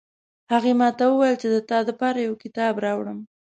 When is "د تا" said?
1.55-1.77